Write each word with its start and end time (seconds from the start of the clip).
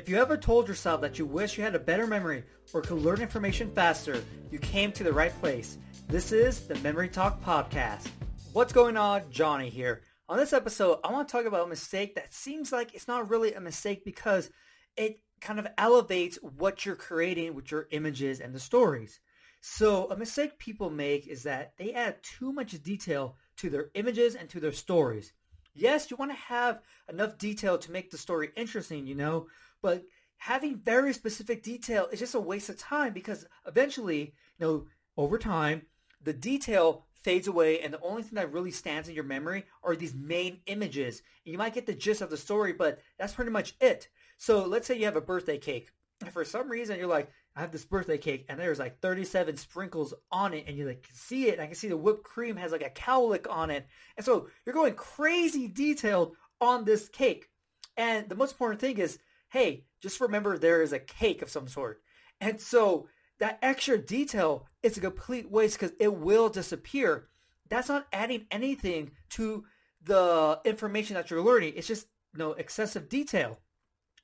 If 0.00 0.08
you 0.08 0.16
ever 0.16 0.38
told 0.38 0.66
yourself 0.66 1.02
that 1.02 1.18
you 1.18 1.26
wish 1.26 1.58
you 1.58 1.62
had 1.62 1.74
a 1.74 1.78
better 1.78 2.06
memory 2.06 2.42
or 2.72 2.80
could 2.80 3.02
learn 3.02 3.20
information 3.20 3.70
faster, 3.70 4.24
you 4.50 4.58
came 4.58 4.92
to 4.92 5.04
the 5.04 5.12
right 5.12 5.38
place. 5.40 5.76
This 6.08 6.32
is 6.32 6.66
the 6.66 6.76
Memory 6.76 7.10
Talk 7.10 7.44
Podcast. 7.44 8.08
What's 8.54 8.72
going 8.72 8.96
on? 8.96 9.30
Johnny 9.30 9.68
here. 9.68 10.00
On 10.26 10.38
this 10.38 10.54
episode, 10.54 11.00
I 11.04 11.12
want 11.12 11.28
to 11.28 11.32
talk 11.32 11.44
about 11.44 11.66
a 11.66 11.68
mistake 11.68 12.14
that 12.14 12.32
seems 12.32 12.72
like 12.72 12.94
it's 12.94 13.08
not 13.08 13.28
really 13.28 13.52
a 13.52 13.60
mistake 13.60 14.02
because 14.02 14.48
it 14.96 15.20
kind 15.42 15.58
of 15.58 15.66
elevates 15.76 16.38
what 16.40 16.86
you're 16.86 16.96
creating 16.96 17.54
with 17.54 17.70
your 17.70 17.86
images 17.90 18.40
and 18.40 18.54
the 18.54 18.58
stories. 18.58 19.20
So 19.60 20.10
a 20.10 20.16
mistake 20.16 20.58
people 20.58 20.88
make 20.88 21.26
is 21.26 21.42
that 21.42 21.74
they 21.76 21.92
add 21.92 22.22
too 22.22 22.54
much 22.54 22.82
detail 22.82 23.36
to 23.58 23.68
their 23.68 23.90
images 23.92 24.34
and 24.34 24.48
to 24.48 24.60
their 24.60 24.72
stories. 24.72 25.34
Yes, 25.80 26.10
you 26.10 26.16
want 26.18 26.30
to 26.30 26.36
have 26.36 26.80
enough 27.08 27.38
detail 27.38 27.78
to 27.78 27.90
make 27.90 28.10
the 28.10 28.18
story 28.18 28.50
interesting, 28.54 29.06
you 29.06 29.14
know, 29.14 29.46
but 29.80 30.04
having 30.36 30.76
very 30.76 31.14
specific 31.14 31.62
detail 31.62 32.06
is 32.12 32.18
just 32.18 32.34
a 32.34 32.40
waste 32.40 32.68
of 32.68 32.76
time 32.76 33.14
because 33.14 33.46
eventually, 33.66 34.34
you 34.58 34.66
know, 34.66 34.86
over 35.16 35.38
time, 35.38 35.82
the 36.22 36.34
detail 36.34 37.06
fades 37.14 37.48
away 37.48 37.80
and 37.80 37.94
the 37.94 38.00
only 38.02 38.22
thing 38.22 38.34
that 38.34 38.52
really 38.52 38.70
stands 38.70 39.08
in 39.08 39.14
your 39.14 39.24
memory 39.24 39.64
are 39.82 39.96
these 39.96 40.14
main 40.14 40.60
images. 40.66 41.22
And 41.46 41.52
You 41.52 41.58
might 41.58 41.74
get 41.74 41.86
the 41.86 41.94
gist 41.94 42.20
of 42.20 42.28
the 42.28 42.36
story, 42.36 42.74
but 42.74 43.00
that's 43.18 43.34
pretty 43.34 43.50
much 43.50 43.74
it. 43.80 44.08
So 44.36 44.64
let's 44.66 44.86
say 44.86 44.98
you 44.98 45.06
have 45.06 45.16
a 45.16 45.22
birthday 45.22 45.58
cake 45.58 45.90
and 46.20 46.32
for 46.32 46.44
some 46.44 46.70
reason 46.70 46.98
you're 46.98 47.08
like, 47.08 47.30
I 47.56 47.60
have 47.60 47.72
this 47.72 47.84
birthday 47.84 48.18
cake 48.18 48.46
and 48.48 48.58
there's 48.58 48.78
like 48.78 49.00
37 49.00 49.56
sprinkles 49.56 50.14
on 50.30 50.54
it 50.54 50.64
and 50.66 50.76
you 50.76 50.86
like 50.86 51.02
can 51.02 51.14
see 51.14 51.48
it. 51.48 51.58
I 51.58 51.66
can 51.66 51.74
see 51.74 51.88
the 51.88 51.96
whipped 51.96 52.24
cream 52.24 52.56
has 52.56 52.72
like 52.72 52.82
a 52.82 52.90
cowlick 52.90 53.50
on 53.50 53.70
it. 53.70 53.86
And 54.16 54.24
so 54.24 54.48
you're 54.64 54.74
going 54.74 54.94
crazy 54.94 55.66
detailed 55.66 56.36
on 56.60 56.84
this 56.84 57.08
cake. 57.08 57.48
And 57.96 58.28
the 58.28 58.36
most 58.36 58.52
important 58.52 58.80
thing 58.80 58.98
is, 58.98 59.18
hey, 59.48 59.84
just 60.00 60.20
remember 60.20 60.56
there 60.56 60.82
is 60.82 60.92
a 60.92 60.98
cake 60.98 61.42
of 61.42 61.50
some 61.50 61.66
sort. 61.66 62.00
And 62.40 62.60
so 62.60 63.08
that 63.40 63.58
extra 63.62 63.98
detail 63.98 64.66
is 64.82 64.96
a 64.96 65.00
complete 65.00 65.50
waste 65.50 65.78
because 65.78 65.96
it 65.98 66.14
will 66.14 66.48
disappear. 66.48 67.28
That's 67.68 67.88
not 67.88 68.06
adding 68.12 68.46
anything 68.50 69.10
to 69.30 69.64
the 70.02 70.60
information 70.64 71.14
that 71.14 71.30
you're 71.30 71.42
learning. 71.42 71.74
It's 71.76 71.86
just 71.86 72.06
you 72.32 72.38
know 72.38 72.52
excessive 72.52 73.08
detail. 73.08 73.58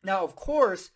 Now, 0.04 0.22
of 0.24 0.36
course, 0.36 0.90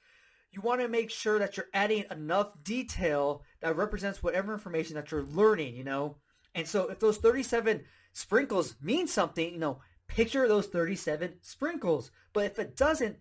you 0.52 0.60
want 0.60 0.80
to 0.80 0.88
make 0.88 1.10
sure 1.10 1.38
that 1.38 1.56
you're 1.56 1.68
adding 1.72 2.04
enough 2.10 2.52
detail 2.62 3.42
that 3.60 3.76
represents 3.76 4.22
whatever 4.22 4.52
information 4.52 4.96
that 4.96 5.10
you're 5.10 5.22
learning, 5.22 5.76
you 5.76 5.84
know? 5.84 6.16
And 6.54 6.66
so 6.66 6.88
if 6.88 6.98
those 6.98 7.18
37 7.18 7.82
sprinkles 8.12 8.74
mean 8.82 9.06
something, 9.06 9.52
you 9.52 9.60
know, 9.60 9.80
picture 10.08 10.46
those 10.48 10.66
37 10.66 11.34
sprinkles. 11.42 12.10
But 12.32 12.44
if 12.44 12.58
it 12.58 12.76
doesn't, 12.76 13.16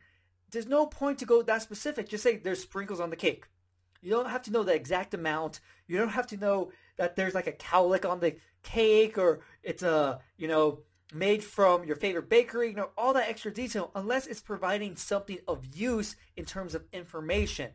there's 0.52 0.68
no 0.68 0.88
point 0.88 1.20
to 1.20 1.26
go 1.26 1.42
that 1.44 1.62
specific. 1.62 2.10
Just 2.10 2.24
say 2.24 2.38
there's 2.38 2.62
sprinkles 2.62 3.00
on 3.00 3.12
the 3.12 3.16
cake. 3.16 3.46
You 4.02 4.10
don't 4.12 4.30
have 4.30 4.44
to 4.44 4.52
know 4.52 4.64
the 4.64 4.74
exact 4.74 5.14
amount. 5.14 5.60
You 5.88 5.98
don't 5.98 6.10
have 6.10 6.28
to 6.28 6.38
know 6.38 6.72
that 6.98 7.16
there's 7.16 7.36
like 7.36 7.48
a 7.48 7.52
cowlick 7.52 8.10
on 8.10 8.20
the 8.20 8.38
cake 8.64 9.18
or 9.18 9.42
it's 9.64 9.84
a, 9.84 10.20
you 10.38 10.48
know, 10.48 10.80
made 11.14 11.44
from 11.44 11.84
your 11.84 11.96
favorite 11.96 12.30
bakery, 12.30 12.70
you 12.70 12.76
know, 12.76 12.90
all 12.98 13.14
that 13.14 13.30
extra 13.30 13.54
detail, 13.54 13.92
unless 13.96 14.28
it's 14.28 14.42
providing 14.42 14.96
something 14.96 15.40
of 15.48 15.76
use 15.76 16.16
in 16.38 16.46
terms 16.46 16.76
of 16.76 16.86
information. 16.94 17.72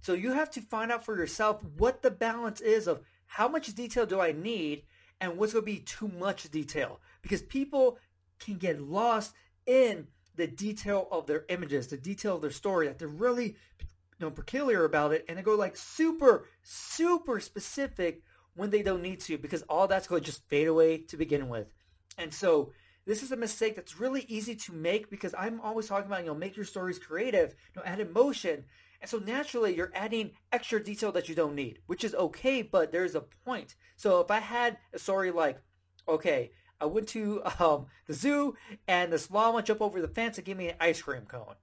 So 0.00 0.14
you 0.14 0.32
have 0.32 0.50
to 0.52 0.60
find 0.60 0.90
out 0.90 1.04
for 1.04 1.16
yourself 1.16 1.62
what 1.76 2.02
the 2.02 2.10
balance 2.10 2.60
is 2.60 2.88
of 2.88 3.02
how 3.26 3.48
much 3.48 3.72
detail 3.74 4.04
do 4.04 4.20
I 4.20 4.32
need 4.32 4.82
and 5.20 5.36
what's 5.36 5.52
going 5.52 5.64
to 5.64 5.72
be 5.72 5.78
too 5.78 6.08
much 6.08 6.50
detail. 6.50 7.00
Because 7.22 7.40
people 7.40 7.98
can 8.40 8.56
get 8.58 8.82
lost 8.82 9.32
in 9.64 10.08
the 10.34 10.48
detail 10.48 11.06
of 11.12 11.26
their 11.26 11.44
images, 11.48 11.86
the 11.86 11.96
detail 11.96 12.34
of 12.36 12.42
their 12.42 12.50
story, 12.50 12.88
that 12.88 12.98
they're 12.98 13.06
really 13.06 13.56
you 14.18 14.28
know, 14.28 14.30
peculiar 14.30 14.84
about 14.84 15.12
it, 15.12 15.24
and 15.28 15.38
they 15.38 15.42
go 15.42 15.54
like 15.54 15.76
super, 15.76 16.46
super 16.62 17.38
specific 17.38 18.22
when 18.54 18.70
they 18.70 18.82
don't 18.82 19.02
need 19.02 19.20
to, 19.20 19.38
because 19.38 19.62
all 19.62 19.86
that's 19.86 20.08
going 20.08 20.22
to 20.22 20.26
just 20.26 20.46
fade 20.48 20.66
away 20.66 20.98
to 20.98 21.16
begin 21.16 21.48
with. 21.48 21.68
And 22.18 22.32
so 22.32 22.72
this 23.04 23.22
is 23.22 23.32
a 23.32 23.36
mistake 23.36 23.74
that's 23.74 23.98
really 23.98 24.24
easy 24.28 24.54
to 24.54 24.72
make 24.72 25.10
because 25.10 25.34
I'm 25.36 25.60
always 25.60 25.88
talking 25.88 26.06
about, 26.06 26.20
you 26.20 26.26
know, 26.26 26.34
make 26.34 26.56
your 26.56 26.64
stories 26.64 26.98
creative, 26.98 27.54
you 27.74 27.80
know, 27.80 27.86
add 27.86 28.00
emotion. 28.00 28.64
And 29.00 29.10
so 29.10 29.18
naturally 29.18 29.74
you're 29.74 29.90
adding 29.94 30.32
extra 30.52 30.82
detail 30.82 31.10
that 31.12 31.28
you 31.28 31.34
don't 31.34 31.56
need, 31.56 31.80
which 31.86 32.04
is 32.04 32.14
okay, 32.14 32.62
but 32.62 32.92
there's 32.92 33.16
a 33.16 33.24
point. 33.44 33.74
So 33.96 34.20
if 34.20 34.30
I 34.30 34.38
had 34.38 34.78
a 34.92 34.98
story 34.98 35.32
like, 35.32 35.60
okay, 36.08 36.52
I 36.80 36.86
went 36.86 37.08
to 37.08 37.42
um, 37.58 37.86
the 38.06 38.14
zoo 38.14 38.54
and 38.86 39.12
this 39.12 39.30
llama 39.30 39.62
jumped 39.62 39.82
over 39.82 40.00
the 40.00 40.08
fence 40.08 40.38
and 40.38 40.44
gave 40.44 40.56
me 40.56 40.68
an 40.68 40.76
ice 40.80 41.02
cream 41.02 41.22
cone. 41.26 41.54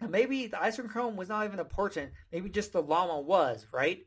Now 0.00 0.08
maybe 0.08 0.46
the 0.46 0.62
ice 0.62 0.76
cream 0.76 0.88
cone 0.88 1.16
was 1.16 1.30
not 1.30 1.46
even 1.46 1.60
important. 1.60 2.12
Maybe 2.30 2.50
just 2.50 2.72
the 2.72 2.82
llama 2.82 3.20
was, 3.20 3.66
right? 3.72 4.06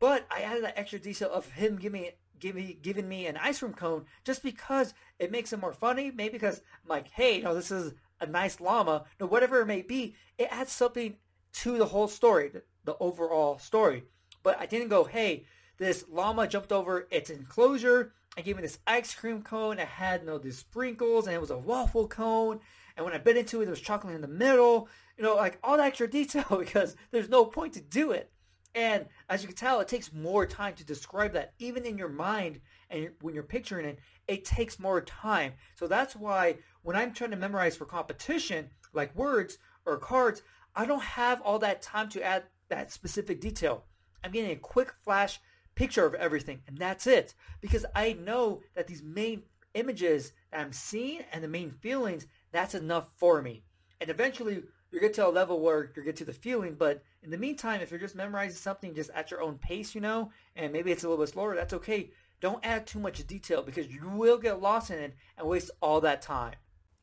But 0.00 0.26
I 0.32 0.40
added 0.40 0.64
that 0.64 0.78
extra 0.78 0.98
detail 0.98 1.30
of 1.30 1.52
him 1.52 1.76
giving 1.76 2.02
me 2.02 2.10
giving 2.42 2.76
giving 2.82 3.08
me 3.08 3.26
an 3.26 3.38
ice 3.38 3.60
cream 3.60 3.72
cone 3.72 4.04
just 4.24 4.42
because 4.42 4.92
it 5.18 5.30
makes 5.30 5.52
it 5.52 5.60
more 5.60 5.72
funny. 5.72 6.10
Maybe 6.10 6.32
because 6.32 6.58
I'm 6.58 6.88
like, 6.88 7.08
hey, 7.08 7.36
you 7.36 7.44
know, 7.44 7.54
this 7.54 7.70
is 7.70 7.94
a 8.20 8.26
nice 8.26 8.60
llama. 8.60 9.04
No, 9.18 9.26
whatever 9.26 9.60
it 9.60 9.66
may 9.66 9.80
be, 9.80 10.16
it 10.36 10.48
adds 10.50 10.72
something 10.72 11.16
to 11.54 11.78
the 11.78 11.86
whole 11.86 12.08
story, 12.08 12.48
the, 12.48 12.62
the 12.84 12.96
overall 12.98 13.58
story. 13.58 14.04
But 14.42 14.60
I 14.60 14.66
didn't 14.66 14.88
go, 14.88 15.04
hey, 15.04 15.46
this 15.78 16.04
llama 16.10 16.48
jumped 16.48 16.72
over 16.72 17.06
its 17.10 17.30
enclosure 17.30 18.12
and 18.36 18.44
gave 18.44 18.56
me 18.56 18.62
this 18.62 18.80
ice 18.86 19.14
cream 19.14 19.42
cone. 19.42 19.78
It 19.78 19.86
had 19.86 20.22
you 20.22 20.26
know 20.26 20.38
these 20.38 20.58
sprinkles 20.58 21.26
and 21.26 21.34
it 21.34 21.40
was 21.40 21.50
a 21.50 21.58
waffle 21.58 22.08
cone. 22.08 22.58
And 22.96 23.06
when 23.06 23.14
I 23.14 23.18
bit 23.18 23.36
into 23.36 23.60
it, 23.60 23.66
there 23.66 23.70
was 23.70 23.80
chocolate 23.80 24.16
in 24.16 24.20
the 24.20 24.28
middle. 24.28 24.88
You 25.16 25.22
know, 25.22 25.36
like 25.36 25.60
all 25.62 25.76
that 25.76 25.86
extra 25.86 26.10
detail 26.10 26.44
because 26.58 26.96
there's 27.12 27.28
no 27.28 27.44
point 27.44 27.74
to 27.74 27.80
do 27.80 28.10
it. 28.10 28.31
And 28.74 29.06
as 29.28 29.42
you 29.42 29.48
can 29.48 29.56
tell, 29.56 29.80
it 29.80 29.88
takes 29.88 30.12
more 30.12 30.46
time 30.46 30.74
to 30.74 30.84
describe 30.84 31.32
that. 31.34 31.52
Even 31.58 31.84
in 31.84 31.98
your 31.98 32.08
mind 32.08 32.60
and 32.88 33.10
when 33.20 33.34
you're 33.34 33.42
picturing 33.42 33.84
it, 33.84 33.98
it 34.26 34.44
takes 34.44 34.78
more 34.78 35.00
time. 35.00 35.52
So 35.74 35.86
that's 35.86 36.16
why 36.16 36.56
when 36.82 36.96
I'm 36.96 37.12
trying 37.12 37.32
to 37.32 37.36
memorize 37.36 37.76
for 37.76 37.84
competition, 37.84 38.70
like 38.92 39.14
words 39.14 39.58
or 39.84 39.98
cards, 39.98 40.42
I 40.74 40.86
don't 40.86 41.02
have 41.02 41.42
all 41.42 41.58
that 41.58 41.82
time 41.82 42.08
to 42.10 42.22
add 42.22 42.44
that 42.68 42.92
specific 42.92 43.40
detail. 43.40 43.84
I'm 44.24 44.32
getting 44.32 44.52
a 44.52 44.56
quick 44.56 44.94
flash 45.04 45.40
picture 45.74 46.06
of 46.06 46.14
everything, 46.14 46.62
and 46.66 46.78
that's 46.78 47.06
it. 47.06 47.34
Because 47.60 47.84
I 47.94 48.14
know 48.14 48.62
that 48.74 48.86
these 48.86 49.02
main 49.02 49.42
images 49.74 50.32
that 50.50 50.60
I'm 50.60 50.72
seeing 50.72 51.22
and 51.32 51.42
the 51.42 51.48
main 51.48 51.70
feelings, 51.70 52.26
that's 52.52 52.74
enough 52.74 53.08
for 53.16 53.42
me. 53.42 53.64
And 54.00 54.08
eventually, 54.08 54.62
you 54.92 55.00
get 55.00 55.14
to 55.14 55.26
a 55.26 55.28
level 55.28 55.60
where 55.60 55.90
you 55.96 56.02
get 56.02 56.16
to 56.16 56.24
the 56.24 56.32
feeling. 56.32 56.74
But 56.74 57.02
in 57.22 57.30
the 57.30 57.38
meantime, 57.38 57.80
if 57.80 57.90
you're 57.90 57.98
just 57.98 58.14
memorizing 58.14 58.56
something 58.56 58.94
just 58.94 59.10
at 59.14 59.30
your 59.30 59.42
own 59.42 59.58
pace, 59.58 59.94
you 59.94 60.00
know, 60.00 60.30
and 60.54 60.72
maybe 60.72 60.92
it's 60.92 61.02
a 61.02 61.08
little 61.08 61.24
bit 61.24 61.32
slower, 61.32 61.54
that's 61.54 61.74
okay. 61.74 62.10
Don't 62.40 62.64
add 62.64 62.86
too 62.86 62.98
much 62.98 63.26
detail 63.26 63.62
because 63.62 63.86
you 63.88 64.08
will 64.08 64.38
get 64.38 64.60
lost 64.60 64.90
in 64.90 64.98
it 64.98 65.14
and 65.38 65.48
waste 65.48 65.70
all 65.80 66.00
that 66.00 66.22
time. 66.22 66.54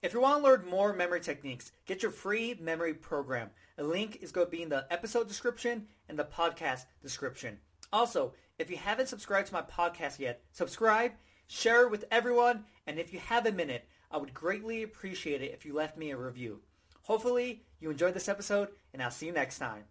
If 0.02 0.14
you 0.14 0.22
want 0.22 0.40
to 0.40 0.44
learn 0.44 0.70
more 0.70 0.94
memory 0.94 1.20
techniques, 1.20 1.72
get 1.86 2.04
your 2.04 2.12
free 2.12 2.58
memory 2.62 2.94
program. 2.94 3.50
A 3.78 3.84
link 3.84 4.20
is 4.22 4.32
going 4.32 4.48
to 4.48 4.52
be 4.52 4.62
in 4.62 4.70
the 4.70 4.86
episode 4.90 5.28
description 5.28 5.88
and 6.08 6.18
the 6.18 6.24
podcast 6.24 6.86
description. 7.02 7.58
Also, 7.92 8.34
if 8.58 8.70
you 8.70 8.78
haven't 8.78 9.08
subscribed 9.08 9.48
to 9.48 9.54
my 9.54 9.62
podcast 9.62 10.20
yet, 10.20 10.42
subscribe, 10.52 11.14
share 11.48 11.84
it 11.84 11.92
with 11.92 12.06
everyone, 12.12 12.66
and 12.86 13.00
if 13.00 13.12
you 13.12 13.20
have 13.20 13.46
a 13.46 13.52
minute, 13.52 13.88
I 14.12 14.18
would 14.18 14.34
greatly 14.34 14.84
appreciate 14.84 15.42
it 15.42 15.54
if 15.54 15.66
you 15.66 15.74
left 15.74 15.98
me 15.98 16.12
a 16.12 16.18
review. 16.18 16.62
Hopefully, 17.10 17.64
you 17.80 17.90
enjoyed 17.90 18.14
this 18.14 18.30
episode, 18.30 18.68
and 18.94 19.02
I'll 19.02 19.10
see 19.10 19.26
you 19.26 19.32
next 19.32 19.58
time. 19.58 19.86